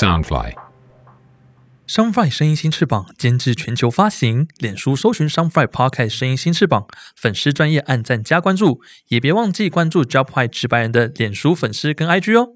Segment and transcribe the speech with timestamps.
[0.00, 0.52] Soundfly。
[1.88, 6.86] Soundfly 声音新翅膀监制全球发行，脸书搜寻 Soundfly Podcast 声音新翅膀，
[7.16, 12.50] 粉丝专业按赞加关注，也别忘记关注 Job High 直白人的脸书粉丝跟 IG 哦。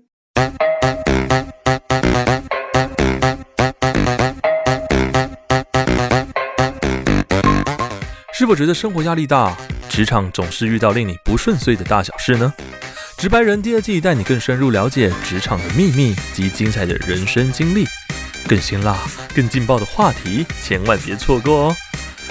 [8.32, 9.56] 是否觉得生活压力大，
[9.88, 12.54] 职场总是遇到令你不顺遂的大小事呢？
[13.22, 17.86] 直白人第二季带你更深入了解职场的秘密及精彩的人生经历，
[18.48, 18.98] 更辛辣、
[19.32, 21.76] 更劲爆的话题，千万别错过哦！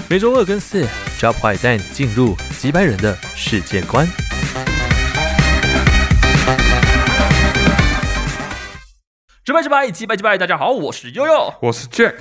[0.10, 0.86] 每周二跟四
[1.18, 4.06] ，Job High 带你进入直白人的世界观。
[9.46, 11.54] 直白直白，击败击败，大家好，我是悠悠。
[11.62, 12.16] 我是 Jack，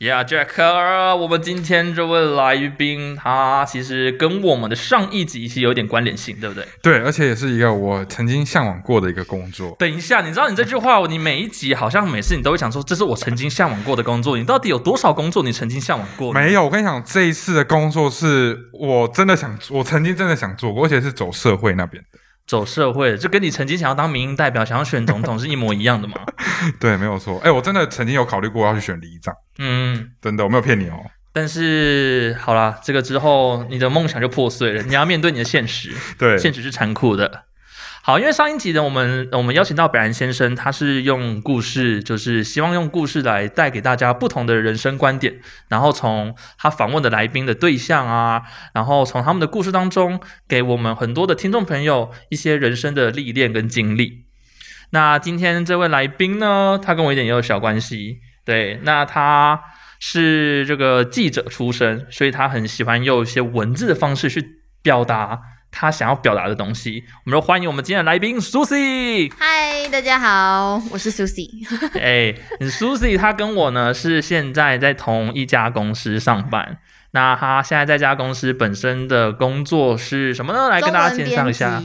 [0.00, 6.66] Yeah，Jack，我们今天这位来宾，他其实跟我们的上一集是有点关联性，对不对？
[6.82, 9.74] 对，而且也是一个我曾经向往过的一个工作。
[9.78, 14.36] 等一下，你知道你这句话，你每一集好像每次你都会想说，这是我曾经向往过的工作。
[14.36, 16.32] 你到底有多少工作你曾经向往过？
[16.32, 22.18] 没有，我跟你讲，这一次的工作是我真的想，我曾经真的想做过，而且是走社会那边的。
[22.46, 26.16] 走社会，这跟你曾经想要当民意代表、想要选总统是一模一样的吗？
[26.78, 27.38] 对，没有错。
[27.40, 30.98] 哎，我真的曾经有考虑过要去选里长，嗯，真的，我没有骗你哦。
[31.32, 35.92] 但是好啦，这个之后你的梦想就破碎了，你要面对你的现实。
[36.16, 37.44] 对，现实是残酷的。
[38.06, 48.42] 好，因为上一集呢，我们我们邀请到北然先生，他是用故事，就是希望用故事来带给大家不同的人生观点，然后从他访问的来宾的对象啊，
[48.74, 54.26] 然后从他们的故事当中，给我们很多的听众朋友一些人生的历练跟经历。
[54.90, 59.58] 那今天这位来宾呢，他跟我一点也有小关系，对，那他
[59.98, 64.44] 是这个记者出身，所以他很喜欢用一些文字的方式去
[64.82, 65.40] 表达
[65.74, 67.02] 他想要表达的东西。
[67.24, 69.32] 我们就欢迎我们今天的来宾 Susie。
[69.36, 71.50] 嗨，大家好，我是 Susie。
[71.98, 76.78] 哎，Susie 她跟我呢是现在在同一家公司上班。
[77.10, 80.68] 那她现在在这家公司本身的工作是什么呢？
[80.68, 81.82] 来跟大家介绍一下。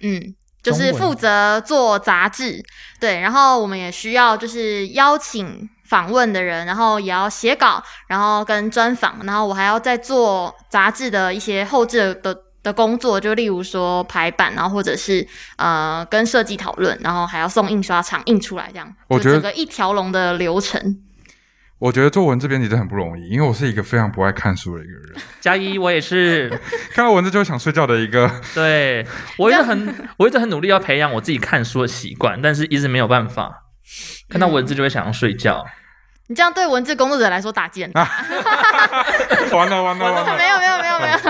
[0.00, 2.60] 嗯，就是负责做杂志，
[2.98, 12.36] 对，然后我们也需要就是邀请访问的人，然后也要写稿，然后跟专访，然后我还要再做杂志的一些后置的。
[12.62, 15.26] 的工作就例如说排版，然后或者是
[15.56, 20.98] 呃跟设计讨论，然后还要送印刷厂印出来，这样我觉得整个一条龙的流程。
[21.78, 26.50] 我觉得作文字编辑真的很不容易，因为我是一个非常不爱看书的一个人， 加一，我也是。
[26.92, 28.28] 看到文字就会想睡觉的一个。
[28.52, 33.64] 对我一直很，我一直很努力要培养我自己看书的习惯，但是一直没有办法。
[34.28, 35.64] 看到文字就会想要睡觉。
[36.26, 38.02] 你这样对文字工作者来说打击很大。
[39.52, 40.36] 完了完了完了！
[40.36, 41.16] 没有没有没有没有，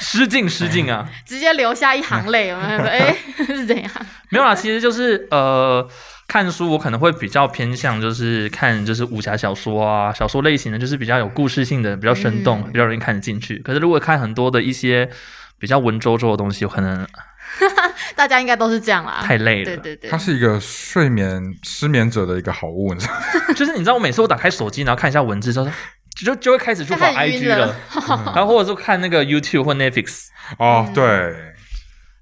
[0.00, 1.08] 失敬失敬啊！
[1.24, 2.50] 直接流下一行泪。
[2.52, 3.14] 我们说，哎，
[3.46, 3.90] 是怎样？
[4.30, 5.86] 没有啦，其实就是呃，
[6.26, 13.58] 看书我可能会比较偏向就是看就是武侠小说啊，小说类型的，就是比较有故事性的，比较生动，嗯比较容易看得进去。
[13.58, 15.08] 可是如果看很多的一些
[15.58, 17.06] 比较文绉绉的东西，我可能
[18.16, 19.20] 大家应该都是这样啦。
[19.22, 19.64] 太累了。
[19.64, 23.20] 对对对它，是一个睡眠失眠者的一个好物，你知道吗？
[23.54, 25.68] 就是你知道，我每次我打开手机，然后看一下文字，之后
[26.16, 27.76] 就就会开始去跑 IG 了了，
[28.34, 30.26] 然后或者是看那个 YouTube 或 Netflix。
[30.58, 31.34] 哦，嗯对，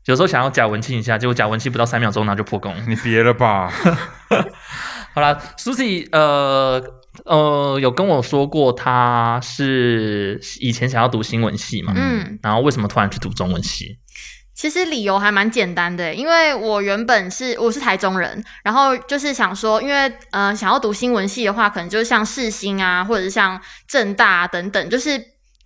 [0.07, 2.75] 有时候想要假文青一下，结果假文青不到三秒钟，然后就破功。
[2.87, 3.73] 你别了吧？
[5.15, 6.81] 好啦 s u s i 呃
[7.25, 13.99] 呃有跟我说过，他是以前想要读新闻系嘛，嗯，然后为什么突然去读中文系？
[14.59, 25.17] 其实理由还蛮简单的，因为我原本是我是台中人，然后就是想说，因为呃想要读新闻系的话，可能就是像世新啊，或者是像正大啊等等，就是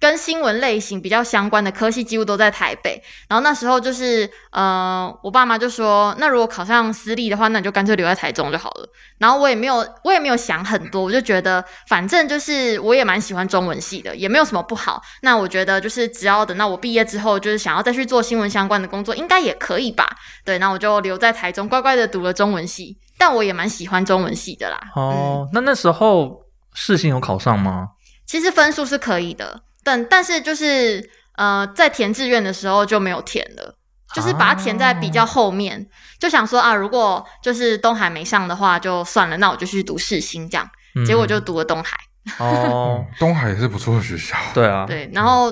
[0.03, 3.01] 跟新闻类型比较相关的科系，几乎都在台北。
[3.29, 8.89] 然后那时候就是呃，我爸妈就说，那如果考上私立的话，那你就干脆留在台中就好了。
[9.19, 15.01] 然后我也没有，我也没有想很多，我就觉得反正就是我也蛮喜欢中文系的，也没有什么不好。
[15.21, 20.05] 那我觉得就是只要等到我毕业之后，就是想要再去做新闻相关的工作，应该也可以吧？
[20.45, 22.99] 对，那我就留在台中，乖乖的读了中文系。
[23.17, 24.81] 但我也蛮喜欢中文系的啦。
[24.97, 26.43] 哦，那那时候
[26.75, 27.91] 世新有考上吗？
[28.27, 33.77] 其实分数是可以的，但但是就是呃，在填志愿的时候就没有填了。
[34.15, 35.89] 就是把它填在比较后面，
[36.21, 40.69] 就想说啊，如果就是东海没上的话，就算了，那我就去读世新这样。
[40.95, 41.97] 嗯结果就读了东海，
[42.39, 44.37] 哦， 东海也是不错的学校。
[44.53, 45.51] 对啊，对，然后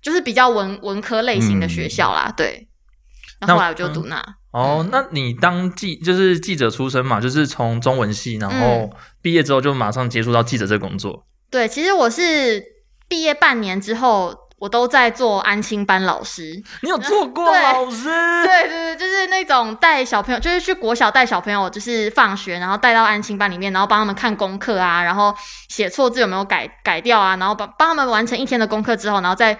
[0.00, 2.66] 就是比较文文科类型的学校啦，对。
[3.40, 4.16] 然后后来我就读那，
[4.52, 8.90] 哦，嗯那你当记就是记者出身嘛，就是从中文系，然后
[9.20, 11.26] 毕业之后就马上接触到记者这个工作。
[11.50, 12.64] 对，其实我是
[13.08, 16.62] 毕业半年之后，我都在做安心班老师。
[16.82, 18.04] 你有做过对老师？
[18.44, 25.34] 对对对，就是那种带小朋友，就是去国小带小朋友，就是放学然后带到安心班里面，然后帮他们看功课啊，然后
[25.68, 29.58] 写错字有没有改改掉啊，然后帮帮他们完成一天的功课之后，然后再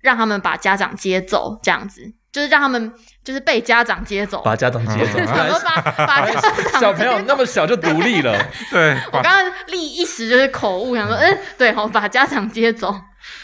[0.00, 2.02] 让他们把家长接走，这样子
[2.38, 2.92] 就是让他们
[3.24, 4.42] 就是被家长接走。
[4.44, 5.18] 把家长接走，
[5.64, 8.32] 把 把家长小朋友那么小就独立了，
[8.70, 12.94] 对，我刚刚立一时就是口误，想说，嗯，对，我把家长接走。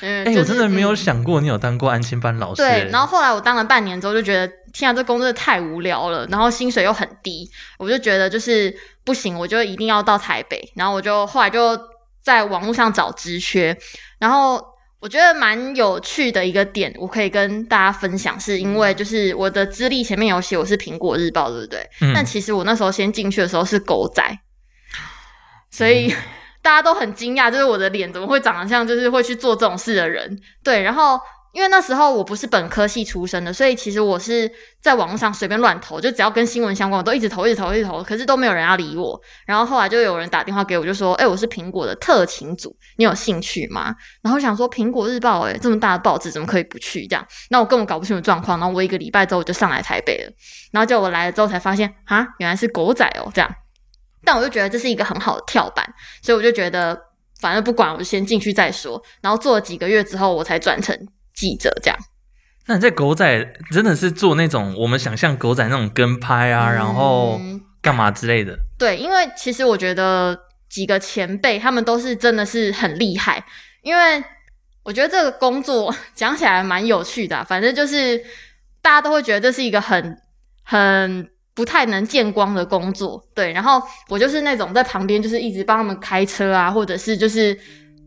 [0.01, 8.75] 嗯，哎、就是我真的没有嗯想过你有当过安亲班老师、对，然后后来我当了半年之后，就觉得天啊，这工作太无聊了，然后薪水又很低，我就觉得就是
[9.05, 10.73] 不行，我就一定要到台北。
[10.77, 11.79] 然后我就后来就
[12.23, 13.77] 在网络上找职缺，
[14.19, 14.65] 然后
[15.05, 21.87] 我觉得蛮有趣的一个点，我可以跟大家分享，是因为就是我的资历前面有写我是苹果日报，对不对？
[22.01, 24.23] 嗯但其实我那时候先进去的时候是狗仔，
[25.71, 26.11] 所以
[26.63, 30.41] 大家都很惊讶，就是我的脸怎么会长得像就是会去做这种事的人？
[30.63, 31.21] 对，然后
[31.55, 34.51] 因为那时候我不是本科系出身的，所以其实我是
[34.83, 39.19] 在网络上随便乱投，就只要跟新闻相关，我都一直投，一直投，一直投，可是都没有人要理我。
[39.47, 47.07] 然后后来就有人打电话给我，就说：“哎、我是苹果的特勤组，你有兴趣吗？”然后想说，苹果日报、哎，这么大的报纸，怎么可以不去？
[47.07, 48.59] 这样，那我根本搞不清楚状况。
[48.59, 50.33] 然后我一个礼拜之后我就上来台北了，
[50.73, 53.49] 然后结果我来了之后才发现，啊，原来是狗仔哦，这样。
[54.25, 55.89] 但我就觉得这是一个很好的跳板，
[56.21, 56.99] 所以我就觉得
[57.41, 59.01] 反正不管，我就先进去再说。
[59.23, 60.99] 然后做了几个月之后，我才转成
[61.35, 61.99] 记者这样。
[62.67, 68.59] 那你在狗仔真的是做那种我们想象狗仔那种跟拍啊，然后嗯干嘛之类的？
[68.79, 70.39] 对，因为其实我觉得
[70.71, 73.45] 几个前辈他们都是真的是很厉害，
[73.83, 74.25] 因为
[74.83, 78.19] 我觉得这个工作讲起来蛮有趣的啊、 反正就是
[78.81, 80.17] 大家都会觉得这是一个很
[80.63, 83.53] 很不太能见光的工作，对。
[83.53, 87.59] 然后我就是那种在旁边就是一直帮他们开车啊，或者是就是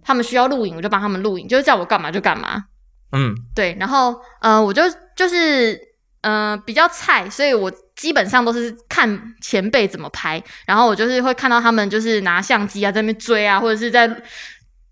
[0.04, 2.64] 他们需要录影，我就帮他们录影，就是叫我干嘛就干嘛。
[3.12, 4.84] 嗯，对，然后呃，我就
[5.16, 5.80] 就是
[6.22, 14.08] 呃比较菜，所以我基本上都是看前辈怎么拍，然后我就是会看到他们就是拿相机啊在那边追啊，或者是在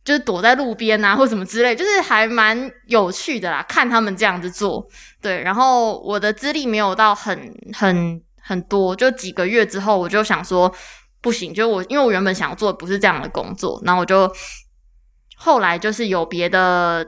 [0.06, 4.88] 就是躲在路边啊或什么之类，就是还蛮有趣的啦，看他们这样子做。
[5.22, 10.74] 对，然后我的资历没有到很很很多，就几个月之后，我就想说
[11.22, 14.32] 不行，就我因为我原本想做的不是这样的工作，然后我就
[15.36, 17.04] 后来就是有别的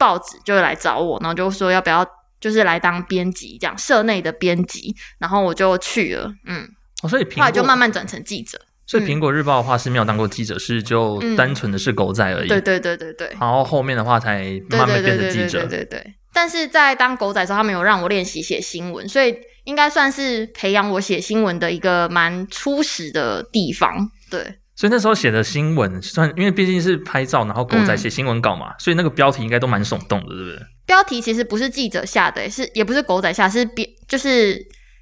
[0.00, 2.04] 报纸就来找我，然后就说要不要
[2.40, 6.66] 就是来当编辑，这样社内的编辑，然后我就去了，嗯，
[7.02, 12.48] 哦，所以苹后来就慢慢转成记者，所以苹果日报的话是没有当过记者，是就嗯单纯的是狗仔而已。
[12.48, 13.28] 对对对对对。
[13.38, 15.84] 然后后面的话才慢慢变成记者对。
[15.84, 16.14] 对对。
[16.32, 24.08] 但是在当狗仔的时候，他们有让我练习写新闻，所以应该算是培养我写新闻的一个蛮初始的地方。
[24.30, 30.58] 对，所以那时候写的新闻算，因为毕竟是拍照，然后狗仔嗯写新闻稿嘛，所以那个标题应该都蛮耸动的，对不对？
[30.86, 34.58] 标题其实不是记者下的，是也不是狗仔下，是编就是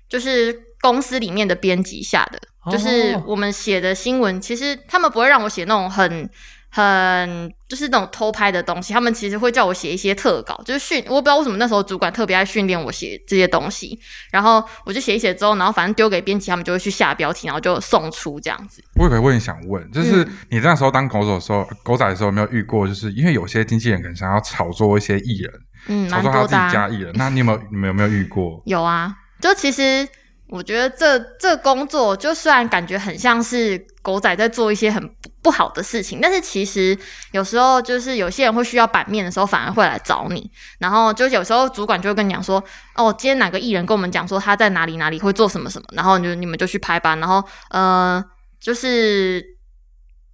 [0.09, 6.29] 就是公司里面的编辑下的，哦就是我们写的新闻，其实他们不会让我写那种很。
[6.71, 11.03] 很就是那种偷拍的东西，他们其实会叫我写一些特稿，就是训。
[11.09, 13.99] 我不知道为什么那时候主管特别爱训练我写这些东西，
[14.31, 18.83] 然后我就写一写之后，然后反正丢给编辑，他们就会去下标题，然后就送出这样子。
[18.97, 22.87] 我有个问题想问，就是嗯你那时候当狗手的时候，狗仔的时候有没有遇过？
[22.87, 25.53] 就是因为有些经纪人可能想要炒作一些艺人，
[25.89, 26.49] 嗯，炒作他自。
[26.49, 28.63] 己家艺人，那你有没有你们有没有遇过？
[28.67, 30.07] 有啊，就其实
[30.49, 35.11] 我觉得这这工作，就虽然感觉很像是狗仔在做一些很
[35.43, 36.95] 不不好的事情，但是其实
[37.33, 40.51] 有时候就是有些人会需要版面的时候，反而会来找你。
[40.79, 42.63] 然后就有时候主管就会跟你讲说，
[42.95, 47.17] 哦，今天哪个艺人跟我们讲说他在哪里哪里会做什么什么，然后你就你们就去拍吧。
[47.17, 48.23] 然后呃，
[48.61, 49.43] 就是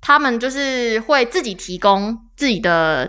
[0.00, 3.08] 他们就是会自己提供自己的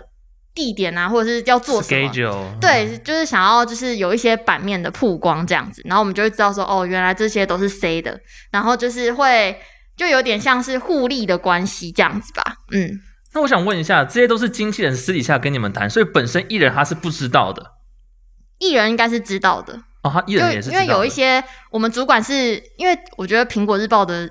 [0.54, 2.08] 地点啊，或者是要做什么。
[2.08, 8.20] schedule 对，就是想要就是有一些版面的曝光这样子，然后我们就会知道说，哦，原来这些都是 C 的，
[8.52, 9.58] 然后就是会
[9.96, 13.00] 就有点像是互利的关系这样子吧，嗯，
[13.32, 17.72] 那我想问一下，这些都是经纪人私底下跟你们谈，所以本身艺人他是不知道的。
[18.58, 24.30] 艺人应该是知道的，哦，他艺人也是为因为有一些我们主管是因为我觉得苹果日报的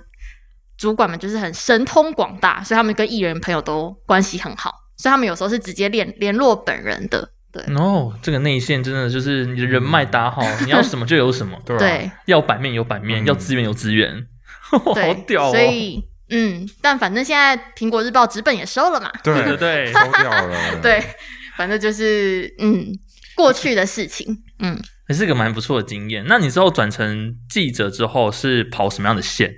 [0.78, 11.80] 主管们就是很神通广大，所以他们跟艺人朋友都关系很好，所以他们有时候是直接联联络本人的，对、哦，这个内线真的就是你的人脉打好，你要什么就有什么， 对吧？
[11.80, 12.12] 对。
[12.26, 13.26] 要版面有版面，嗯。
[13.28, 14.26] 要资源有资源，
[14.84, 15.52] 好对，屌哦！
[15.52, 20.50] 所以嗯，但反正现在苹果日报纸本也收了嘛，对对对对，收掉了。
[20.82, 21.04] 对，
[21.56, 22.88] 反正就是嗯
[23.36, 24.36] 过去的事情。
[24.60, 24.80] 嗯，
[25.10, 26.26] 也是个蛮不错的经验。
[26.28, 29.54] 那你之后转成记者之后是跑什么样的线？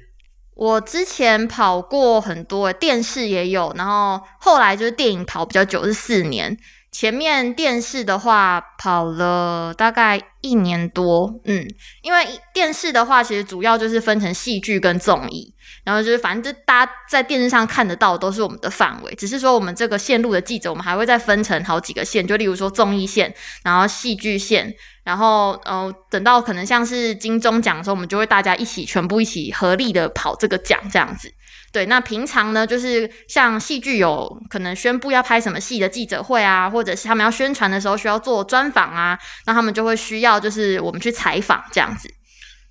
[0.55, 6.57] 我之前跑过很多，电视也有，然后后来就是电影跑比较久是四年，
[6.91, 11.67] 前面电视的话跑了大概一年多，嗯，
[12.01, 15.53] 因为电视的话其实主要就是分成戏剧跟综艺，
[15.83, 31.31] 然后就是反正就大家在电视上看得到都是我们的范围，只是说我们这个线路的记者，我们还会再分成好几个线，就例如说综艺线，然后戏剧线，然后呃等到可能像是金钟奖的时候，我们就会大家一起全部一起合力的跑这个奖这样子。
[31.71, 42.09] 对，那平常呢，就是像戏剧有可能宣布要拍什么戏的记者会啊，或者是他们要宣传的时候需要做专访啊，那他们就会需要就是我们去采访这样子。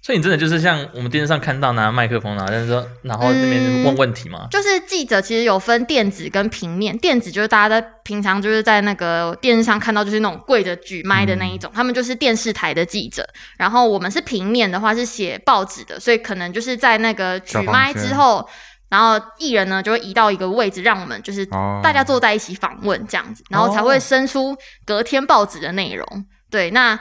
[0.03, 4.47] 所以你真的就是像我们电视上看到拿麦克风啊，但是说然后那边问问题吗？
[4.53, 13.29] 就是记者其实有分电子跟平面，电子就是大家在平常就是在那个电视上看到就是那种跪着举麦的那一种，他们就是电视台的记者。
[13.59, 18.49] 然后我们是平面的话是写报纸的，所以可能就是在那个举麦之后。
[18.89, 21.45] 然后艺人呢就会移到一个位置，让我们就是
[21.83, 26.07] 大家坐在一起访问这样子，然后才会生出隔天报纸的内容。
[26.51, 26.99] 对，那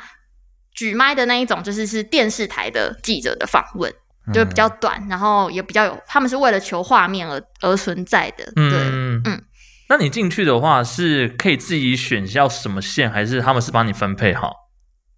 [0.74, 3.94] 举麦的那一种就是是电视台的记者的访问，
[4.34, 8.46] 就比较短，然后也比较有，他们是为了求画面而而存在的。
[8.56, 8.80] 对，
[9.26, 9.44] 嗯，
[9.88, 14.52] 那你进去的话是可以自己选要什么线，还是他们是帮你分配好？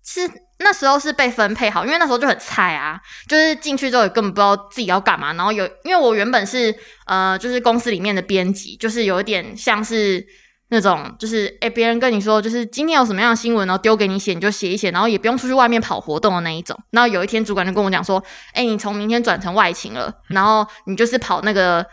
[0.04, 0.47] 是。
[0.68, 5.32] 那时候是被分配好，因为那时候就很菜啊，就是进去之后也根本不知道自己要干嘛。
[5.32, 10.22] 然后有，因为我原本是呃，就是公司里面的编辑，就是有一点像是
[10.68, 16.78] 那种，就是哎，别人跟你说，就是今天有什么样的新闻，然后丢给你写，你就写一写，然后也不用出去外面跑活动的那一种。
[16.92, 18.22] 然后有一天主管就跟我讲说，
[18.52, 21.86] 哎，你从明天转成外勤了，然后你就是跑那个，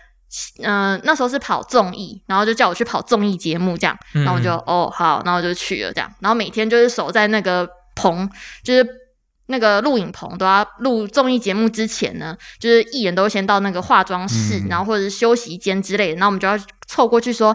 [0.64, 3.97] 嗯，那时候是跑综艺，然后就叫我去跑综艺节目这样。
[4.14, 6.12] 然后我就哦好，然后我就去了这样。
[6.19, 7.69] 然后每天就是守在那个。
[7.94, 8.28] 棚
[8.62, 8.86] 就是
[9.46, 17.54] 那个录影棚，都要录综艺节目之前呢，就是艺人都先到那个化妆室，然后或者是休息间之类的，然后我们就要凑过去说，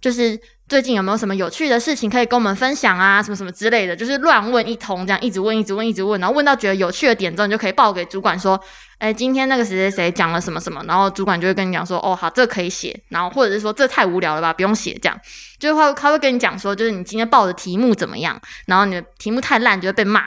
[0.00, 0.38] 就是
[0.70, 8.58] 最近有没有什么有趣的事情可以跟我们分享啊，什么什么之类的，就是乱问一通，这样一直问，一直问，一直问，然后问到觉得有趣的点之后，你就可以报给主管说，
[8.98, 15.20] 哎，今天那个谁谁谁讲了什么什么，然后主管就会跟你讲说，哦，好，这可以写，然后或者是说这太无聊了吧，不用写这样。
[15.58, 20.22] 就是会，他会跟你讲说，就是你今天报的题目怎么样，然后你的题目太烂就会被骂。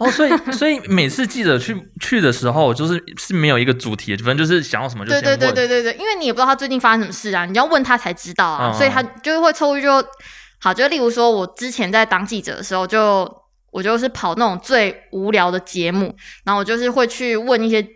[0.00, 10.04] 哦，所以 所以每次记者去去的时候，就是是没有一个主题，反正就是想要什么就对对对对对对，因为你也不知道他最近发生什么事啊，你要问他才知道啊，所以他就是会抽就
[10.58, 13.30] 好，就例如说我之前在当记者的时候，就
[13.70, 17.86] 我就是跑那种最无聊的节目，然后我就是会去问一些。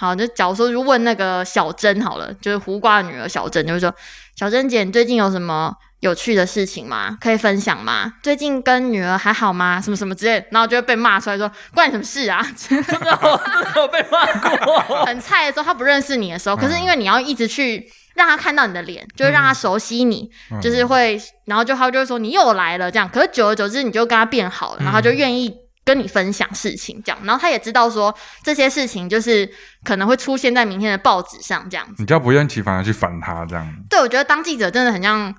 [0.00, 3.92] 好，就假如说就问那个小珍好了，就是胡瓜的女儿小珍，就是说
[4.36, 7.16] 小珍姐，你最近有什么有趣的事情吗？
[7.20, 8.12] 可以分享吗？
[8.22, 9.80] 最近跟女儿还好吗？
[9.80, 12.40] 什么什么之类，然后就会被骂出来说关你什么事啊？
[12.56, 14.26] 真的，真的有被骂
[14.64, 14.78] 过。
[15.06, 20.30] 很菜的时候，他不认识你的时候，可是因为你要一直去让他看到你的脸，就是让他熟悉你，
[20.62, 23.08] 就是会，然后就他就会说你又来了这样。
[23.08, 25.54] 可是久而久之，你就跟他变好了，然后他就愿意。
[25.84, 28.14] 跟你分享事情，这样，然后他也知道说
[28.44, 29.50] 这些事情就是
[29.82, 31.94] 可能会出现在明天的报纸上，这样子。
[31.96, 33.66] 你叫不厌其烦的去烦他，这样。
[33.88, 35.34] 对，我觉得当记者真的很像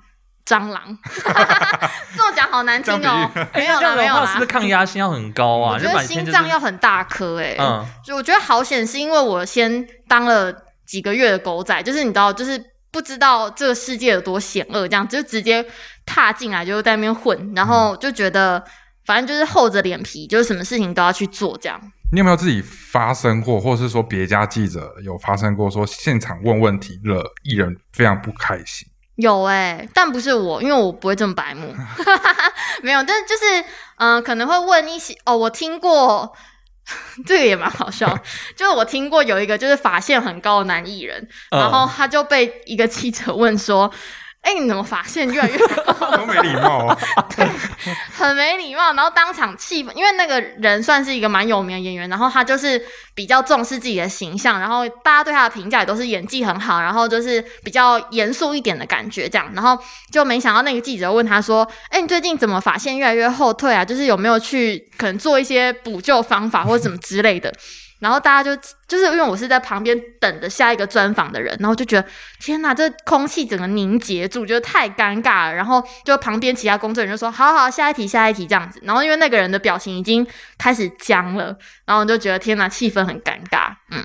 [0.54, 0.98] 蟑螂，
[2.16, 3.30] 这么讲好难听哦。
[3.54, 4.26] 没有啦，没有啦。
[4.26, 5.74] 是不是抗压性要很高啊？
[5.74, 10.52] 我觉得心脏要很大颗，哎，嗯，就我觉得好险，是因为我先当了
[10.84, 15.64] 几个月的狗仔，就是你知道，就是不知道这个世界有多险恶，这样就直接
[16.04, 18.64] 踏进来就在那边混，然后就觉得。
[19.06, 21.80] 反正就是厚着脸皮，就是什么事情都要去做，这样。
[22.12, 28.86] 你有没有自己发生过，或者是说别家记者有发生过，说现场问问题惹艺人非常不开心？
[29.20, 31.74] 有哎，但不是我，因为我不会这么白目。
[32.82, 33.64] 没有，但是就是，
[33.96, 35.14] 嗯，可能会问一些。
[35.24, 36.32] 哦，我听过，
[37.26, 38.18] 这个也蛮好笑。
[38.56, 43.92] 就是我听过有一个，就是发线很高的男艺人，然后他就被一个记者问说。
[44.42, 46.16] 哎，你怎么发现越来越 高？
[46.16, 46.98] 都没礼貌，啊
[47.36, 47.46] 对，
[48.16, 48.92] 很没礼貌。
[48.94, 52.82] 然后当场气氛，因为那个人算是一个蛮有名的演员，然后他就是
[53.14, 59.46] 比较重视自己的形象，然后大家对他的评价也都是演技很好，然后就是比较严肃一点的感觉这样。
[59.54, 59.78] 然后
[60.10, 63.84] 就没想到那个记者问他说：“哎，你最近怎么发现越来越后退啊？
[63.84, 67.52] 就是有没有去可能做一些补救方法或者什么之类的？”
[68.00, 72.08] 然后大家就就是因为我是在旁边等着下一个专访的人，然后就觉得
[72.40, 75.54] 天哪，这空气整个凝结住，觉得太尴尬了。
[75.54, 78.80] 然后就旁边其他工作人员就说：“好好，下一题，下一题。”这样子。
[78.82, 80.26] 然后因为那个人的表情已经
[80.58, 83.74] 开始僵了，然后就觉得天哪，气氛很尴尬。
[83.90, 84.04] 嗯，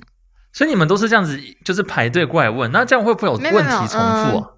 [0.52, 4.50] 所以你们都是这样子，就是排队过来问，那这样会不会有问题重复啊？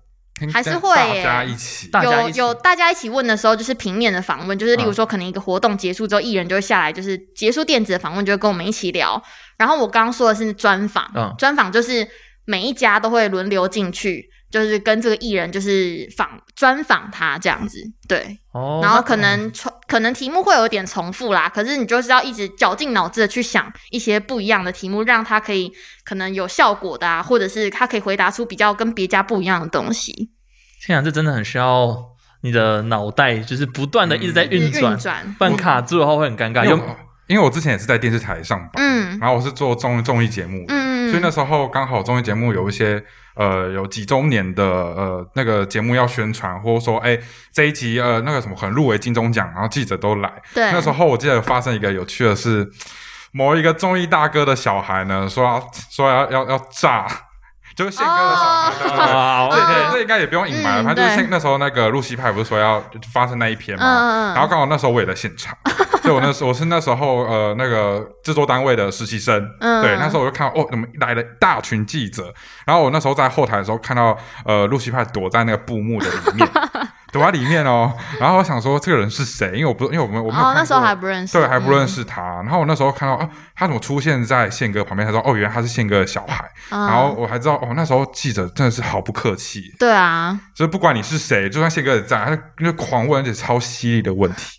[0.52, 9.22] 还是会大家一起，有有大家一起问的时候，就是平面的访问，就是例如说，可能一个活动结束之后，艺人就会下来，就是结束电子的访问，就会跟我们一起聊。
[9.56, 12.06] 然后我刚刚说的是专访，专访就是
[12.44, 25.72] 每一家都会轮流进去，就是跟这个艺人就是访专访他这样子，对，哦，然后可能重可能题目会有点重复啦，可是你就是要一直绞尽脑汁的去想一些不一样的题目，让他可以
[26.04, 30.30] 可能有效果的啊，或者是他可以回答出比较跟别家不一样的东西，
[30.86, 31.96] 天啊，这真的很需要
[32.42, 36.64] 你的脑袋，就是不断的一直在运转，运转，不然卡住的话会很尴尬。
[36.64, 36.78] 有
[37.28, 39.18] 因为我之前也是在电视台上班，嗯。
[39.20, 43.02] 然后我是做综综艺节目的，嗯，所以那时候刚好综艺节目有一些
[43.34, 47.18] 呃有几周年的呃那个节目要宣传，或者说哎
[47.52, 50.30] 这一集呃那个什么可能入围金钟奖，然后记者都来。
[50.54, 52.68] 对，那时候我记得发生一个有趣的是，
[53.32, 57.08] 某一个综艺大哥的小孩呢说要说要要要炸，
[57.78, 59.48] 就是宪哥的小孩。
[59.50, 62.82] 对对对，这应该也不用隐瞒了，嗯反正就是那时候那个露西派不是说要
[63.12, 65.56] 发生那一篇嘛，然后刚好那时候我也在现场，
[66.02, 72.34] 对我那时候我是那时候呃那个制作单位的实习生，嗯对，那时候我就看到哦，怎么来了一大群记者，
[72.66, 76.48] 然后我那时候在后台的时候看到呃露西派躲在那个布幕的里面，
[77.10, 82.22] 躲在里面哦，然后我想说这个人是谁，因为我不因为我们我没有看哦，那时候过还不认识，对，还不认嗯，识他。
[82.42, 85.06] 然后我那时候看到啊，他怎么出现在宪哥旁边？
[85.06, 86.44] 他说：“哦，原来他是宪哥的小孩。
[86.70, 94.58] 嗯然后我还知道，哦，那时候记者真的是毫不客气，对啊，就是不管你是谁，就算宪哥也在，他就就狂问，而且超犀利的问题。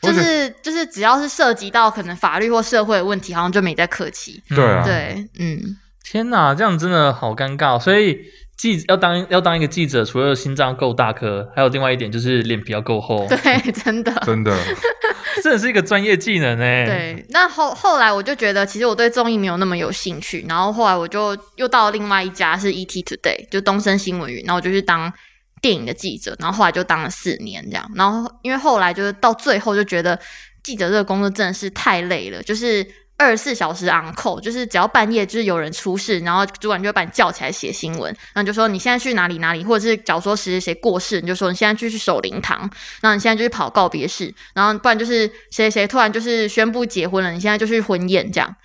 [0.00, 7.76] 就是就是只要是涉及到可能法律或社会的问题，好像就没在客气，对啊，对，嗯，天哪，这样真的好尴尬。
[7.76, 7.78] 哦。
[7.78, 8.18] 所以
[8.62, 14.12] 记要当要当一个记者，除了心脏够大颗，还有另外一点就是脸皮要够厚，对， 真的。
[14.24, 14.56] 真的，
[15.42, 25.12] 真的是一个专业技能哎。，对，那后后来我就觉得，其实我对综艺没有那么有兴趣，然后后来我就又到了另外一家是 ET Today，就东森新闻云，然后我就去当
[25.60, 30.16] 电影的记者，然后后来就当了四年这样，然后因为后来就是到最后就觉得
[30.62, 32.86] 记者这个工作真的是太累了，就是。
[33.22, 42.58] 二十四小时 on call，就是只要半夜就是有人出事，然后主管就会把你叫起来写新闻，然后就说你现在去哪里哪里，或者是假如说谁谁谁过世，你就说你现在就去守灵堂，
[43.00, 48.56] 然后你现在就去跑告别式，然后不然就是谁谁谁突然就是宣布结婚了，你现在就去婚宴，这样。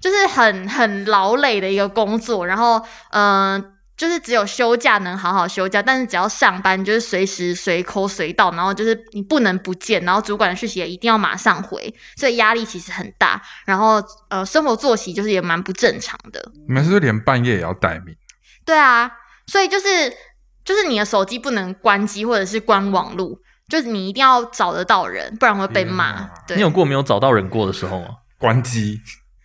[0.00, 2.44] 就是很很劳累的一个工作。
[2.44, 13.40] 然后嗯、就是只有休假能好好休假，但是只要上班就是随时随扣随到，然后就是你不能不见，然后主管的讯息也一定要马上回，所以压力其实很大。
[13.64, 16.50] 然后呃，生活作息就是也蛮不正常的。
[16.66, 18.14] 你们是不是连半夜也要待命？
[18.64, 19.10] 对啊，
[19.46, 19.86] 所以就是
[20.64, 26.28] 就是你的手机不能关机或者是关网路，就是你一定要找得到人，不然会被骂。
[26.46, 28.08] 对，你有过没有找到人过的时候吗？
[28.38, 29.00] 关机，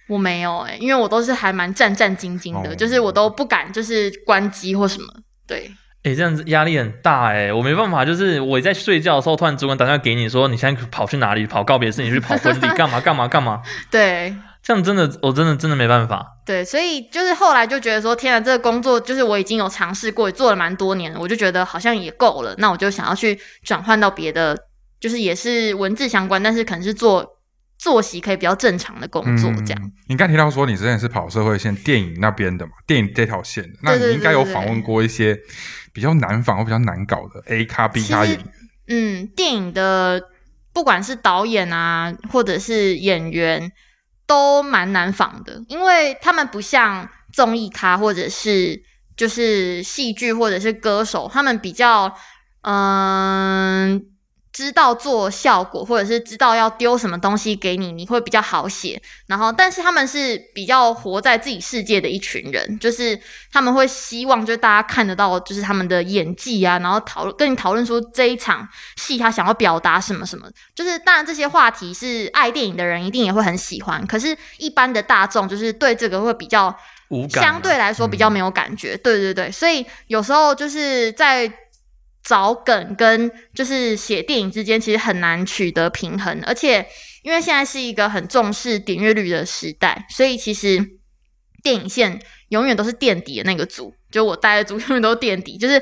[0.07, 5.05] 我没有哎、因为我都是还蛮战战兢兢的，哦就是我都不敢就是关机或什么。
[5.45, 5.71] 对，
[6.03, 11.45] 哎、这样子压力很大哎、我没办法，就是我在睡觉的时候，突然主管打电话给你说，你现在跑去哪里？
[11.45, 13.61] 跑告别式，你去跑婚礼，干嘛干嘛干嘛？
[13.91, 16.25] 对，这样真的，我真的真的没办法。
[16.45, 24.57] 对，所以就是后来就觉得说，天啊，这个工作就是我已经有尝试过，也做了蛮多年了，我就觉得好像也够了，那我就想要去转换到别的，
[24.99, 27.36] 就是也是文字相关，但是可能是做
[27.87, 29.81] 作息可以比较正常的工作这样。
[29.81, 35.37] 嗯你刚提到说你之前是跑社会线电影那边的嘛，电影这条线的，那你应该有访问过一些
[35.93, 38.45] 比较难访或比较难搞的 A 咖 B 咖演员。
[38.89, 40.21] 嗯，电影的
[40.73, 43.71] 不管是导演啊，或者是演员，
[44.25, 48.81] 都蛮难访的，因为他们不像综艺咖或者是
[49.15, 52.13] 就是戏剧或者是歌手，他们比较
[52.61, 54.05] 嗯。
[54.57, 58.99] 知道做效果，或者是知道要丢什么东西给你，你会比较好写。
[59.27, 63.19] 然后，但是他们是比较活在自己世界的一群人，就是
[63.51, 70.49] 他们会希望就是大家看得到，就是他们的演技啊，然后讨论跟你讨论说这一场戏他想要表达什么什么。
[70.73, 76.75] 就是当然这些话题是爱电影的人一定也会很喜欢，可是一般的大众就是对这个会比较
[77.09, 78.97] 无感啊、相对来说比较没有感觉。
[78.97, 81.47] 对对对，所以有时候就是在
[82.27, 86.41] 找梗跟就是写电影之间，其实很难取得平衡。
[86.45, 86.85] 而且
[87.23, 90.85] 因为现在是一个很重视点阅率的时代，所以其实
[91.63, 95.81] 电影线永远都是垫底的那个组，就我待的组永远都垫底，就是。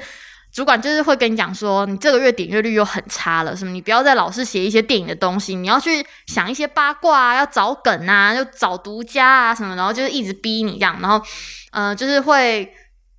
[0.55, 11.21] 主管就是会跟你讲说，你这个月点阅率又很差了，什么你不要再老是写一些电影的东西，你要去想一些八卦啊，要找梗啊，要找独家啊什么，然后就是一直逼你这样，然后，
[11.73, 12.73] 呃，就是会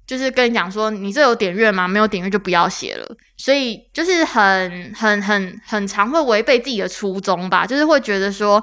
[0.07, 1.89] 就是跟你讲说，你这有点阅吗？
[1.89, 3.17] 没有点阅就不要写了。
[3.37, 8.63] 所以就是很很很很常会违背自己的初衷吧，就是会觉得说，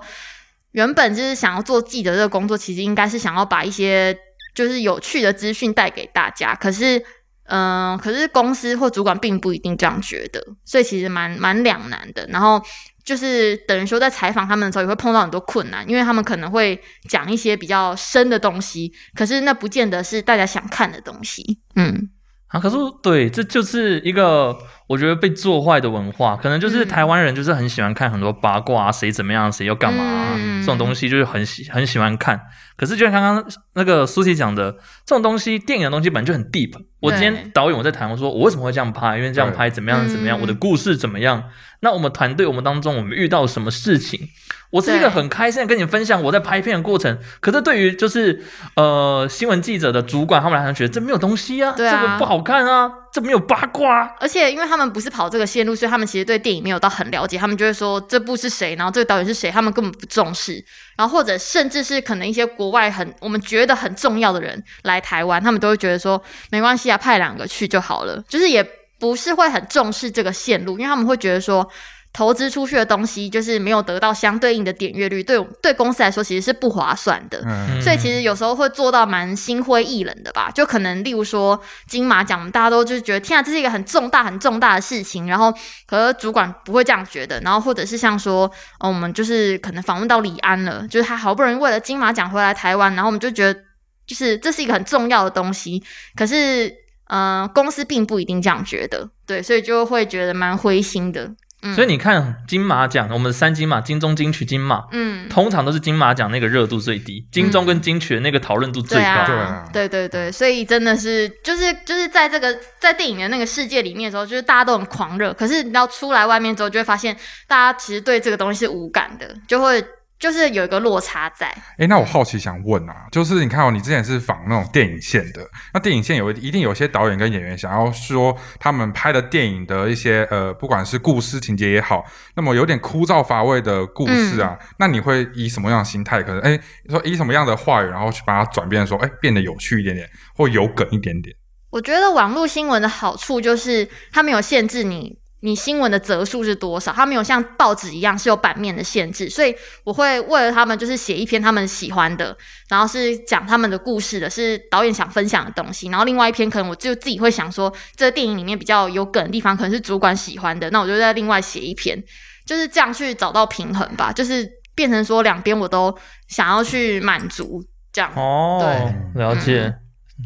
[0.72, 4.18] 原本就是想要做记者这个工作，其实应该是想要把一些
[4.56, 7.04] 就是有趣的资讯带给大家，可是。
[7.46, 12.26] 嗯，可是公司或主管并不一定这样觉得，所以其实蛮蛮两难的。
[12.30, 12.62] 然后
[13.04, 16.80] 就是等于说，在采访他们的时候，也会碰到很多困难，因为他们可能会
[17.10, 21.60] 讲一些比较深的东西，可是那不见得是大家想看的东西。
[21.76, 22.10] 嗯，
[22.48, 32.40] 啊，可是对，这就是一个我觉得被做坏的文化，可能就是嗯台湾人就是很喜欢看很多八卦啊，谁怎么样，谁又干嘛、啊嗯这种东西，就是很喜很喜欢看。
[32.78, 34.72] 可是就像刚刚那个苏琪讲的，
[35.06, 36.72] 这种东西，电影的东西本来就很 deep。
[37.04, 41.44] 我今天导演我在谈，我说我为什么会这样拍，因为这样拍怎么样怎么样，嗯我的故事怎么样。
[41.82, 44.30] 那我们团队我们当中我们遇到什么事情，
[44.70, 47.20] 我是一个很开心的跟你分享我在拍片的过程。
[47.42, 48.42] 可是对于就是
[48.78, 54.12] 呃新闻记者的主管他们来讲，觉得这没有东西啊，这个不好看啊，这没有八卦啊。
[54.22, 60.64] 而且因为他们不是跑这个线路，所以他们其实对电影没有到很了解，他们就会说这部是谁，然后这个导演是谁，他们根本不重视。
[60.96, 68.64] 然后或者甚至是可能一些国外很我们觉得很重要的人来台湾，他们都会觉得说没关系啊，派两个去就好了，就是也
[69.00, 71.70] 不是会很重视这个线路，因为他们会觉得说。
[72.16, 77.42] 投资出去的东西就是没有得到相对应的点阅率，对对公司来说其实是不划算的。
[77.44, 85.52] 嗯，所以其实有时候会做到蛮心灰意冷的吧，就可能例如说金马奖，大家都就是觉得天啊，这是一个很重大很重大的事情，然后
[85.88, 88.46] 可是主管不会这样觉得，然后或者是像说，
[88.80, 93.60] 哦，我们就是可能访问到李安了，就是他好不容易为了金马奖回来台湾，然后我们就觉得
[94.06, 95.84] 就是这是一个很重要的东西，
[96.16, 96.74] 可是嗯、
[97.14, 105.14] 呃公司并不一定这样觉得，对，所以就会觉得蛮灰心的，嗯，所以你看金马奖，我们的三金马、金钟、金曲、金马，嗯。
[105.30, 109.26] 通常都是金马奖那个热度最低，金钟跟金曲的那个讨论度最高。
[109.26, 119.84] 对啊对对对，所以真的是就是就是在这个在电影的那个世界里面的时候，就是大家都很狂热，可是你要出来外面之后，就会发现大家其实对这个东西是无感的，就会
[120.24, 121.54] 就是有一个落差在。
[121.78, 132.06] 哎，那我好奇想问啊，就是你看哦，你之前是仿那种电影线的，那电影线有一定有些导演跟演员想要说他们拍的电影的一些呃，不管是故事情节也好，
[132.36, 136.24] 那么有点枯燥乏味的故事啊，那你会以什么样的心态？
[136.24, 136.58] 可能哎，
[136.88, 141.36] 说以什么样的话语，然后去把它转变说，哎，变得有趣一点点，或有梗一点点。
[141.70, 145.18] 我觉得网络新闻的好处就是它没有限制你。
[145.44, 146.94] 你新闻的则数是多少？
[146.94, 149.54] 它没有像报纸一样是有版面的限制，所以
[149.84, 152.36] 我会为了他们就是写一篇他们喜欢的，
[152.70, 155.90] 然后是讲他们的故事的，是导演想分享的东西。
[155.90, 162.02] 然后另外一篇可能我就自己会想说，这个电影里面比较有梗的地方，可能是主管喜欢的，那我就再另外写一篇，
[162.46, 165.94] 就是这样去找到平衡吧，就是变成说两边我都
[166.30, 169.76] 想要去满足，这样、哦，对了解。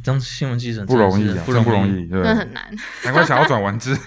[0.03, 2.07] 当新闻记者不容易啊，不真不容易。
[2.07, 2.63] 真，的很难。
[3.03, 3.97] 难怪想要转文字。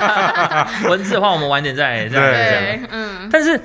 [0.88, 2.88] 文字的话，我们晚点再这样对讲。
[2.92, 3.60] 嗯，但是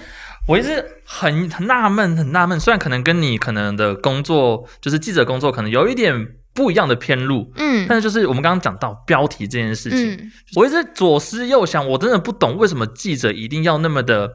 [0.47, 2.59] 我一直很很纳闷，很纳闷。
[2.59, 6.13] 虽然可能跟你可能的工作，就是记者工作，可能有一点
[6.53, 14.29] 不一样的偏路，嗯但是就是我们刚刚讲到标题这件事情，嗯我一直左思右想，我真的不懂为什么记者一定要那么的，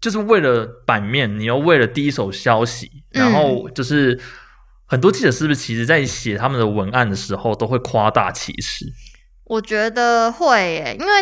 [0.00, 4.18] 就是为了版面，你又为了第一手消息，嗯然后就是。
[4.86, 8.84] 很多记者是不是其实在写他们的文案的时候都会夸大其词？
[9.44, 11.12] 我觉得会耶，因为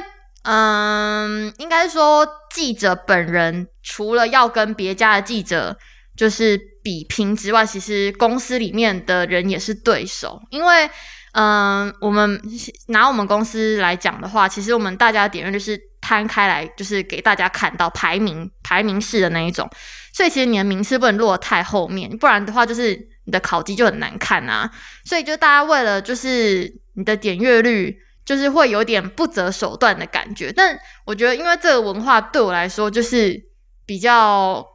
[0.45, 5.77] 嗯，应该说记者本人除了要跟别家的记者
[6.17, 10.41] 就是比拼之外，其实公司里面的人也是对手。
[10.51, 10.91] 因为
[11.33, 12.41] 嗯，我们
[12.89, 19.69] 拿我们公司来讲的话，其实我们大家的点阅率是摊开来，就是给大家看到排名排名式的那一种。
[20.13, 24.71] 所以其实你的名次不能落太后面，不然的话就是你的考绩就很难看啊。
[25.05, 30.53] 所以就大家为了就是你的点阅率，就是会有点不择手段的感觉。
[30.53, 33.41] 但我觉得，因为这个文化对我来说就是
[33.87, 34.67] 比较，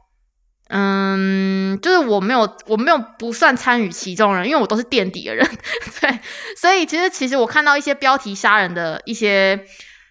[0.68, 5.46] 嗯，就是我没有我没有不算参与其中人，因为我都是垫底的人，
[6.00, 6.18] 对，
[6.56, 9.64] 所以其实其实我看到一些标题杀人的一些。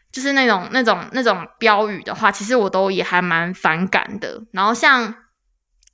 [0.09, 4.41] 就是那种那种那种标语的话，其实我都也还蛮反感的。
[4.51, 5.13] 然后像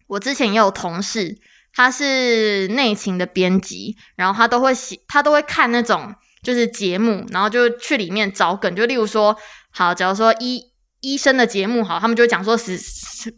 [0.07, 1.35] 我之前也有同事，
[1.73, 9.35] 他是内勤的编辑，然后他都会写，他都会看那种就是节目，然后就去里面找梗，就例如说，
[9.71, 10.63] 好，假如说医
[11.01, 12.77] 医生的节目好，他们就会讲说是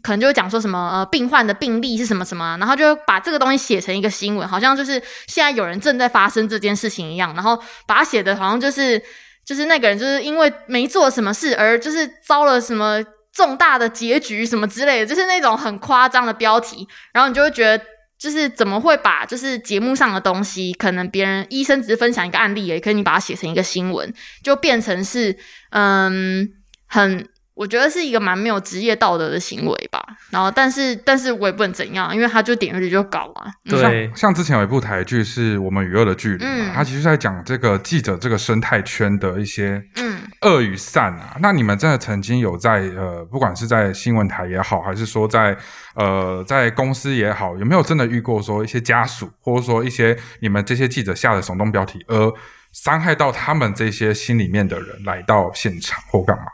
[0.02, 9.02] 可能就会讲说什么呃病患的病例是什么什么，然后就把这个东西写成一个新闻，好像就是现在有人正在发生这件事情一样，然后把它写的好像就是
[9.44, 13.02] 就是那个人就是因为没做什么事而就是遭了什么。
[13.32, 17.84] 重大的结局什么之类的，就是那种很夸张的标题，然后你就会觉得，
[18.18, 25.36] 就是怎么会把就是节目上的东西，可能别人医生只是分享一个案例，也可以你把它写成一个新闻，就变成是
[25.70, 26.48] 嗯
[26.86, 27.28] 很。
[27.56, 29.98] 我觉得是一个蛮没有职业道德的行为吧，
[30.28, 33.50] 然后但是但是我也不能怎样，因为他就点阅率就高啊。
[33.64, 40.05] 嗯对像像之前有一部台剧是我们娱乐的距离嘛，嗯它其实在讲这个记者这个生态圈的一些嗯
[40.42, 41.36] 恶与善啊。
[41.40, 45.56] 那你们真的曾经有在呃，不管是在新闻台也好，还是说在
[45.94, 52.32] 呃在公司也好，有没有真的遇过说一些家属，或者说一些你们这些记者下的耸动标题，而
[52.72, 56.44] 伤害到他们这些心里面的人来到现场或干嘛？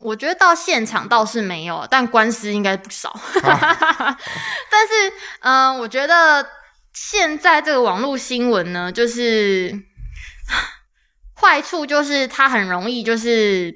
[0.00, 3.14] 我觉得到现场倒是没有，但官司应该不少。
[3.42, 6.46] 但是，嗯、我觉得
[6.94, 9.78] 现在这个网络新闻呢，就是
[11.40, 13.72] 坏处就是它很容易就是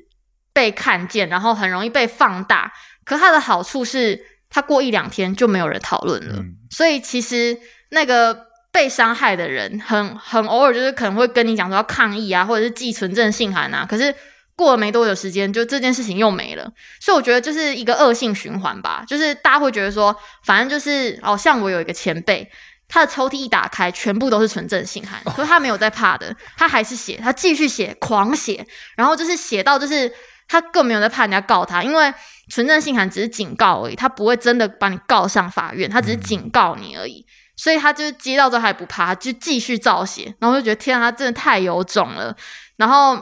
[0.53, 2.73] 被看见，然后很容易被放大。
[3.05, 6.37] 可它的好处是，它过一两天就没有人讨论了。
[6.37, 7.57] 嗯所以其实
[7.91, 8.37] 那个
[8.73, 14.13] 被伤害的人很很偶尔就是可能会跟你讲说要抗议啊，或者是寄存证信函啊，可是
[14.57, 16.69] 过了没多久时间，就这件事情又没了。
[17.01, 22.51] 所以我觉得就是一个恶性循环吧，就是大家会觉得说，反正就是哦，像我有一个前辈。
[22.95, 28.65] 他的抽屉一打开，全部都是纯正信函，可是他没有在怕的，他还是写，他继续写，狂写，
[28.97, 30.09] 然后就是写到就是
[30.47, 32.15] 他更没有在怕人家告他，因为
[32.49, 37.27] 纯正信函只是警告而已，他不会真的把你告上法院，他只是警告你而已。
[37.57, 42.37] 所以他就是接到之后还不怕，就继续造写，然后就觉得天啊，他真的太有种了。
[42.77, 43.21] 然后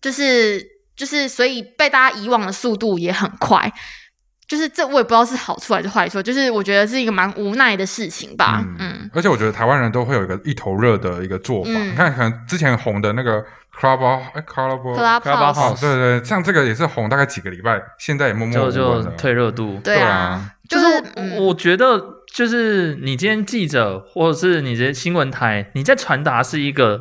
[0.00, 3.70] 就是就是，所以被大家遗忘的速度也很快。
[4.54, 8.62] 就是这我也不知道是好处还是坏处，就是我觉得是一个蛮无奈的事情吧。
[8.64, 11.70] 嗯嗯而且我觉得台湾人都会有一个一头热的一个做法。
[11.74, 13.44] 嗯你看，可能之前红的那个
[13.76, 19.02] Club 哎 Club，Clubhouse 哦，对对，对像这个也是红大概几个礼拜，现在也默默就就。
[19.18, 19.80] 退热度。
[19.82, 22.00] 对啊对啊，就是是我嗯我觉得，
[22.32, 27.00] 就是你今天记者或者是你这新闻台，你在传达是一个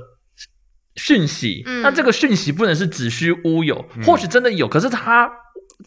[0.96, 5.30] 讯息，嗯那这个讯息不能是子虚乌有，嗯或许真的有，可是他。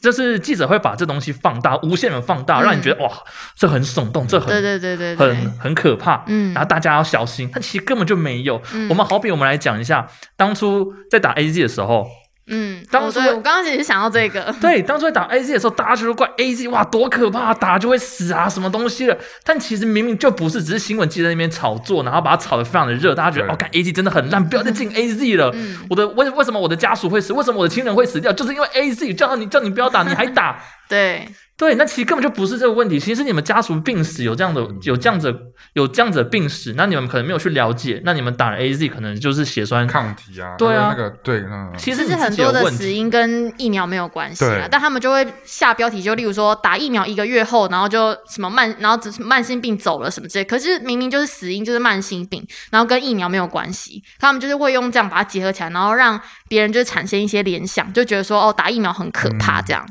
[0.01, 3.11] 就是记者会把这东西放大，无限的放大，嗯让你觉得哇，
[3.57, 7.51] 这很耸动，这很对对对对对，很很可怕，嗯然后大家要小心。
[7.53, 8.61] 但其实根本就没有。
[8.75, 12.07] 嗯我们好比我们来讲一下，当初在打 A Z 的时候，
[12.49, 19.19] 嗯，当初我刚刚其实想到这个， 对，当初在打 A Z 的时候，大家就说怪 A Z 哇多可怕，打就会死啊，什么东西的。
[19.43, 25.51] 但其实明明就不是，只是新闻记者在那边炒作，然后把它炒得非常的热，大家觉得哦，看 A Z 真的很烂，不要再进 A Z 了。
[25.55, 27.33] 嗯我的为为什么我的家属会死？
[27.33, 28.33] 为什么我的亲人会死掉？
[28.33, 30.63] 就是因为 A Z 叫你叫你不要打，你还打。
[30.89, 35.35] 对，对，那其实根本就不是这个问题，其实是你们家属病史有这样的有这样子
[35.73, 42.93] 有这样子的病史，那你们可能没有去了解，那你们打了 A Z 可能就是血栓抗体啊，对啊那个对，嗯，其实你自其实很多的死。
[42.93, 59.85] 因跟疫苗没有关系啊对，但他们就会下标题，就例如说打疫苗一个月后，然后就什么慢，然后只是慢性病走了什么之类，可是明明就是死因就是慢性病，然后跟疫苗没有关系，他们就是会用这样把它结合起来，然后让别人就产生一些联想，就觉得说哦打疫苗很可怕嗯这样。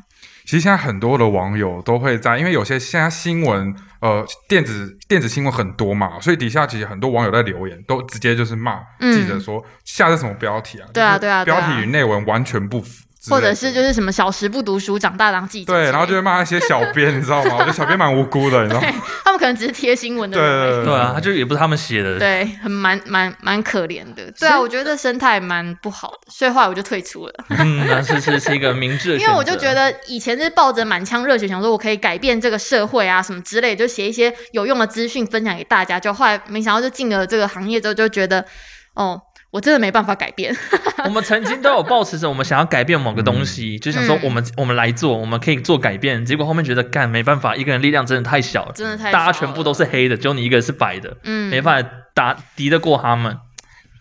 [0.45, 10.87] 其实现在很多的网友都会在，因为有些现在新闻，呃，电子电子新闻很多嘛，所以底下其实很多网友在留言，都直接就是骂嗯记者说、下这什么标题啊？
[10.93, 17.55] 对啊对啊标题与内文完全不符或者是就是什么小时不读书，长大当记者对，然后就会骂一些小编，你知道吗？
[17.57, 18.87] 我觉得小编蛮无辜的，你知道吗？
[19.23, 20.75] 他们可能只是贴新闻的人而已。
[20.77, 22.19] 对对啊，他就也不是他们写的。
[22.19, 24.31] 对，很蛮蛮蛮可怜的。
[24.39, 27.33] 对啊，我觉得这生态蛮不好的，所以后来我就退出了。
[27.49, 29.17] 嗯，那是是是一个明智的。
[29.17, 35.99] 因为我就觉得以前是抱着满腔热血，想说我可以改变这个社会啊什么之类，就写一些有用的资讯分享给大家。
[35.99, 38.45] 就后来没想到就进了这个行业之后，就觉得
[38.93, 39.19] 哦，
[39.55, 40.53] 我真的没办法改变。
[41.05, 46.25] 我们曾经都有抱持着我们想要改变某个东西，就想说嗯我们我们来做，我们可以做改变。
[46.25, 53.37] 结果后面觉得干没办法，一个人力量真的太小了，真的太大家全部都是黑的，只有你一个人是白的，嗯，没办法打敌得过他们。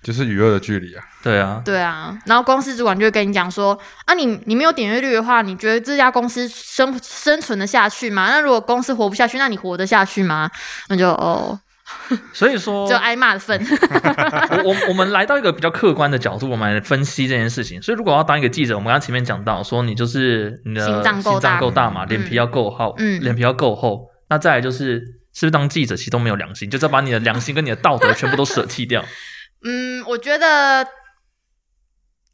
[0.02, 1.02] 就是与恶的距离啊。
[1.22, 8.28] 对啊，对啊，然后公司主管就会跟你讲说啊，你你没有点阅率的话，你觉得这家公司生生存的下去吗？
[8.28, 10.50] 那如果公司活不下去，那你活得下去吗？
[10.90, 11.58] 那就哦，
[12.32, 13.60] 所以说就挨骂的份。
[14.64, 17.80] 我我我们来到一个比较客观的角度，我们来分析这件事情。
[17.82, 24.08] 所以如果要当一个记者，我们刚刚前面讲到说，你就是你的心脏够大嘛，嗯脸皮要够厚，嗯脸皮要够厚。
[24.30, 24.98] 那再来就是，
[25.34, 29.04] 是不是当记者其实都没有良心，就是要把你的良心跟你的道德全部都舍弃掉。
[29.66, 30.86] 嗯，我觉得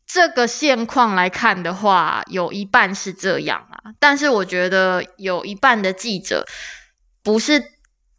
[0.07, 6.47] 这个现况来看的话，有一半是这样啊，但是我觉得有一半的记者
[7.23, 7.63] 不是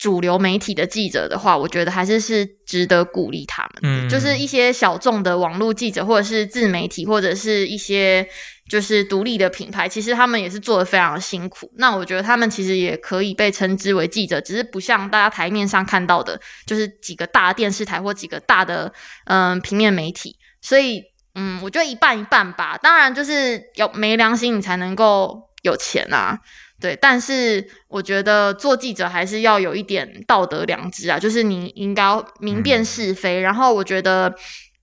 [0.01, 3.81] 主流媒体的记者的话，我觉得还是是值得鼓励他们的。
[3.83, 8.27] 嗯就是一些小众的网络记者，或者是自媒体，或者是一些
[8.67, 11.71] 就是独立的品牌，其实他们也是做的非常辛苦。
[11.75, 18.91] 那我觉得他们其实也可以被称之为记者，只是不像大家台面上看到的，就是几个大电视台或几个大的
[19.25, 20.35] 嗯、平面媒体。
[20.61, 21.03] 所以
[21.35, 22.75] 嗯，我觉得一半一半吧。
[22.81, 26.39] 当然，就是有没良心，你才能够有钱啊。
[26.81, 33.39] 对，但是我觉得做记者还是要有一点道德良知啊，就是你应该要明辨是非。
[33.39, 34.33] 然后我觉得，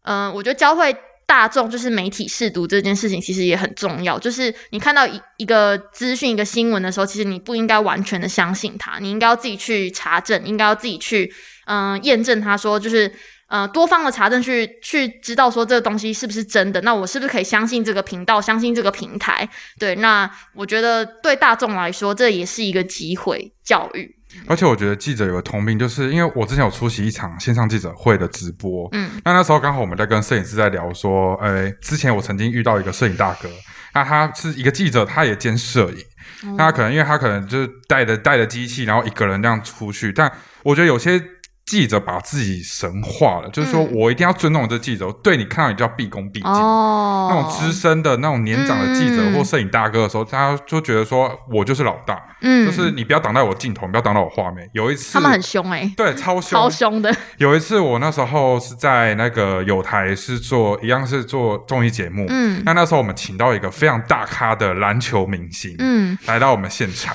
[0.05, 4.19] 嗯、我觉得教会大众就是媒体试读这件事情，其实也很重要。
[4.19, 11.31] 就是你看到一一个资讯、一个新闻的时候，其实你不应该完全的相信它，你应该要自己去查证，应该要自己去
[11.67, 13.13] 嗯、验证它说就是。
[13.49, 19.49] 呃多方的查证去去知道说这个东西是不是真的，那我是不是可以相信这个频道，相信这个平台？
[19.79, 24.15] 对，那我觉得对大众来说，这也是一个机会教育。
[24.47, 33.49] 而且我觉得记者有个通病，就是因为我之前有出席一场线上记者会的直播，嗯，那那时候刚好我们在跟摄影师在聊说，呃，之前我曾经遇到一个摄影大哥，
[33.95, 40.31] 那他是一个记者，他也兼摄影，那他可能因为他可能就是带着带着机器，然后一个人这样出去，但
[40.63, 41.21] 我觉得有些。
[41.69, 46.51] 记者把自己神化了，就是说我一定要尊重这记者，对你看到你就要毕恭毕敬。
[46.51, 49.35] 哦，那种资深的、那种年长的记者嗯。
[49.35, 54.67] 或摄影大哥的时候，他就觉得说我就是老大，嗯，就是你不要挡在我镜头，你不要挡到我画面。
[54.73, 62.63] 有一次他们很凶哎、对超凶，超凶的，有一次我那时候是在那个有台是做一样是做综艺节目，嗯。
[62.65, 67.15] 那那时候我们请到一个非常大咖的篮球明星，嗯，来到我们现场，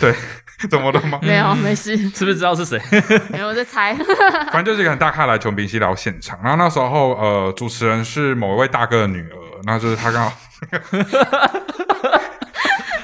[0.00, 0.12] 对，
[0.70, 1.18] 怎么了吗？
[1.22, 2.80] 没有没事，是不是知道是谁？
[3.28, 3.94] 没有我在猜，
[4.52, 10.36] 反正就是一个很大咖的篮球明星来到现场，然后那时候呃，主持人是某一位大哥的女儿，那就是他刚好。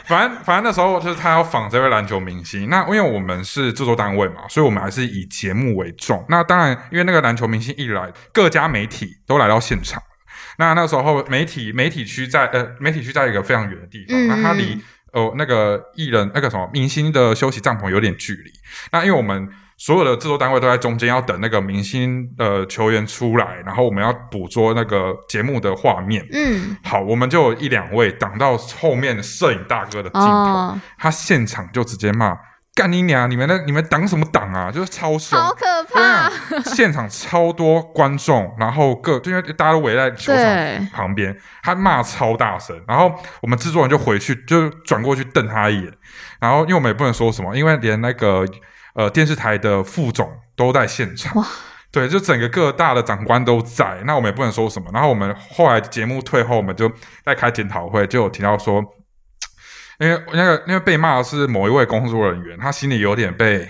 [0.06, 6.24] 反正反正那时候就是他要访这位篮球明星，那因为我们是制作单位嘛，所以我们还是以节目为重。
[6.28, 10.02] 那当然，因为那个篮球明星一来，各家媒体都来到现场。
[10.58, 14.82] 那那时候媒体媒体区在呃媒体区在一个非常远的地方，嗯那它离
[15.12, 18.50] 呃那个艺人那个什么明星的休息帐篷有点距离。
[18.92, 26.26] 那因为我们所有的制作单位都在中间，要等那个明星呃球员出来，然后我们要捕捉那个节目的画面。
[26.32, 32.36] 嗯，好，我们就有一两位挡到后面的摄影大哥的镜头，哦，他现场就直接骂
[32.80, 33.30] ：“干你娘！
[33.30, 35.38] 你们那你们挡什么挡啊？”就是超凶。
[35.38, 36.30] 好可怕，，
[36.64, 43.12] 现场超多观众，然后各就因为大家都围在球场旁边，他骂超大声，然后
[43.42, 45.92] 我们制作人就回去就转过去瞪他一眼，
[46.40, 48.46] 然后因为我们也不能说什么，因为连那个
[48.94, 51.46] 呃电视台的副总都在现场哇。
[51.92, 54.88] 对，就整个各大的长官都在，那我们也不能说什么。
[54.94, 56.90] 然后我们后来节目退后，我们就
[57.24, 58.80] 在开检讨会，就有提到说，
[60.00, 63.68] 因为那个因为被骂的是某一位工作人员，他心里有点被，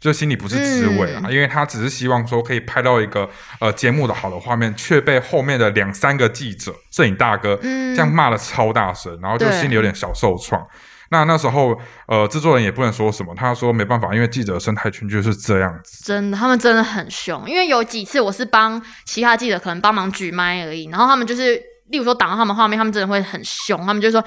[0.00, 10.66] 就心里不是滋味啊，嗯因为他只是希望说可以拍到一个呃节目的好的画面，却被后面的两三个记者、摄影大哥嗯，这样骂的超大声，然后就对心里有点小受创。
[11.10, 16.02] 那那时候，呃，制作人也不能说什么，他说没办法，因为记者生态圈就是这样子。
[16.02, 17.44] 真的，他们真的很凶。
[17.46, 24.20] 因为有几次我是帮其他记者可能帮忙举麦而已，然后他们就是，例如说挡到他们画面，他们真的会很凶，他们就说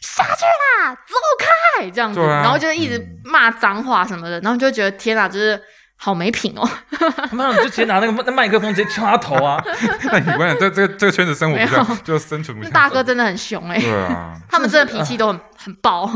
[0.00, 5.60] 下去啦，走开这样子，对啊然后就一直嗯骂脏话什么的，然后就觉得天哪，就是
[5.96, 6.66] 好没品哦。
[7.28, 9.62] 他妈，你就直接拿那个麦麦克风直接敲他头啊！
[10.10, 12.74] 那你关键这这个这个圈子生活不没下，就生存不下去。
[12.74, 16.08] 大哥真的很凶哎、对啊， 他们真的脾气都很很爆。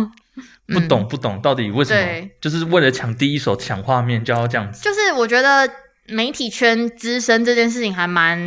[0.68, 2.34] 不懂不懂，到底为什么对？
[2.40, 4.80] 就是为了抢第一手、抢画面就要这样子。
[4.82, 5.68] 就是我觉得
[6.06, 8.38] 媒体圈资深这件事情还蛮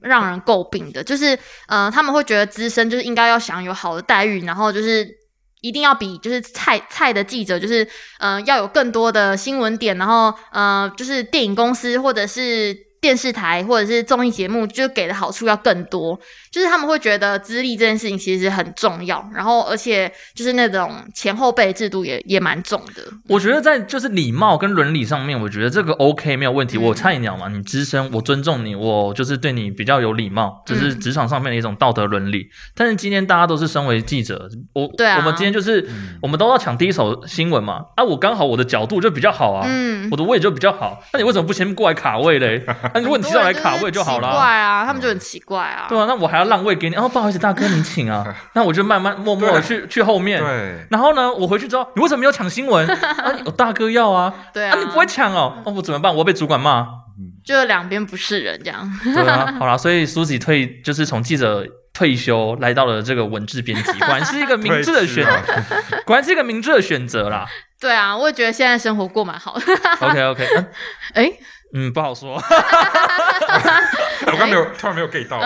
[0.00, 5.08] 让人诟病的，就是呃，他们会觉得资深就是应该要享有好的待遇，然后就是
[5.60, 7.86] 一定要比就是菜菜的记者，就是
[8.18, 12.83] 呃要有更多的新闻点，然后呃就是电影公司或者是。
[13.04, 16.18] 电视台或者是综艺节目，就给的好处要更多，
[16.50, 23.02] 就是他们会觉得资历这件事情其实很重要，然后而且就是那种前后辈制度也也蛮重的。
[23.28, 26.78] 我觉得在就是礼貌跟伦理上面，我觉得这个 OK 没有问题。
[26.78, 32.48] 嗯我菜鸟嘛，你资深，我尊重你，我就是对你比较有礼貌，这是嗯职场上面的一种道德伦理。
[32.74, 37.84] 但是今天大家都是身为记者，我对啊我们今天就是、嗯我们都要抢第一手新闻嘛。
[37.96, 41.02] 啊，我刚好我的角度就比较好啊，嗯我的位就比较好。
[41.12, 42.64] 那你为什么不先过来卡位嘞？
[42.94, 44.30] 那、 如果你提早来卡位就好奇怪。
[44.30, 45.86] 啊，他们就很奇怪啊。
[45.88, 46.96] 对啊，那我还要让位给你。
[46.96, 48.24] 哦，不好意思，大哥，你请啊。
[48.54, 50.40] 那我就慢慢默默的去去后面。
[50.40, 52.86] 对，然后呢，我回去之后，你为什么没有抢新闻？
[52.88, 56.12] 啊，我大哥要啊，对啊，啊，你不会抢哦，哦，我怎么办？
[56.12, 56.86] 我要被主管骂。
[57.44, 58.90] 就两边不是人这样。
[59.04, 67.46] 对啊，好啦，所以苏 u 退就是从记者退休来到了这个文字编辑，果然是一个明智的选，退去了果然是一个明智的选择啦。
[67.78, 69.62] 对啊，我也觉得现在生活过蛮好的。
[70.00, 70.66] OK OK，嗯
[71.12, 71.36] 哎，嗯，
[71.92, 72.34] 不好说，
[74.26, 75.38] 我刚没有突然没有 get 到，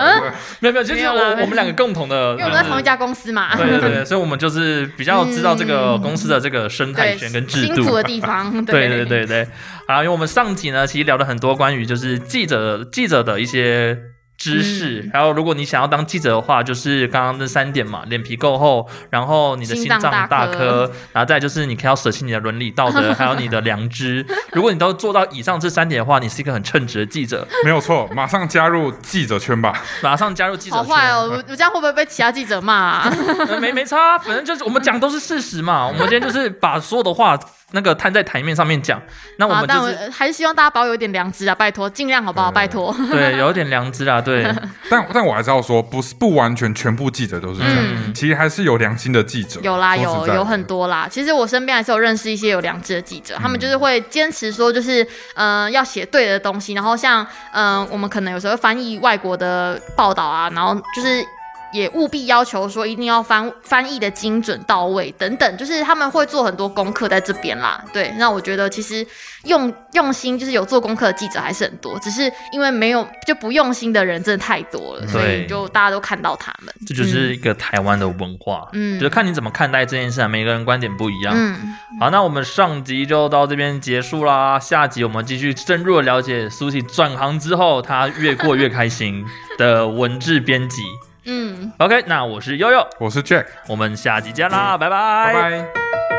[0.59, 3.55] 没有没有，就是我我们两个共同的，因为我们在同一家公司嘛。
[3.55, 6.01] 对对对对，所以我们就是比较知道这个嗯。
[6.01, 7.95] 公司的这个生态，圈跟制度。
[7.95, 8.51] 的地方。
[8.65, 8.87] 对。
[8.87, 9.47] 对对对对，
[9.87, 13.97] 好，因为我们上集呢，其实聊了很多关于就是记者记者的一些
[14.39, 24.25] 知识，嗯还有如果你想要当记者的话，就是刚刚那三点嘛，脸皮够厚，然后你的心脏大大颗然后再就是你可以要舍弃你的伦理道德，还有你的良知。
[24.53, 29.73] 如果你都做到以上这三点的话，你是一个很称职的记者，没有错，马上加入记者圈吧。
[30.01, 30.85] 马上加入记者圈。
[30.85, 33.09] 好坏哦，我我这样会不会被其他记者骂
[33.59, 35.85] 没没差，反正就是我们讲都是事实嘛。
[35.85, 37.37] 我们今天就是把所有的话
[37.71, 39.01] 那个摊在台面上面讲。
[39.37, 42.51] 那我啊，但我们就是、还是希望大家保有一点良知啊，拜托，尽量好不好？
[42.51, 42.95] 拜托。
[43.11, 44.43] 对 有一点良知啊，对，
[44.89, 49.59] 但但我还是要说，不是不完全全部记者都是这样，嗯其实还是有良心的记者。
[49.63, 51.07] 有啦，有有很多啦。
[51.09, 55.03] 其实我身边还是有认识一些有良知的记者，他们就是会坚持说，就是
[55.35, 56.73] 嗯、呃要写对的东西。
[56.73, 61.25] 然后像嗯、呃我们可能有时候会翻译外国的报道啊，然后就是。
[61.71, 67.83] 也务必要求说一定要翻翻译的精准到位等等，就是他们会做很多功课在这边啦。
[67.93, 69.05] 对，那我觉得其实
[69.43, 76.73] 用用心就是有做功课的记者还是很多，只是因为没有就不用心的人真的太多了，所对以就大家都看到他们。
[76.87, 81.33] 这就是一个台湾的文化，嗯就是看你怎么看待这件事啊，每个人观点不一样。
[81.37, 89.23] 嗯，好，那我们上集就到这边结束啦，下集我们继续深入的了解苏西转行之后，他越过越开心
[89.57, 90.81] 的文字编辑。
[91.25, 91.71] 嗯。
[91.77, 96.18] OK，那我是悠悠，我是 Jack，我们下集见啦，拜拜拜。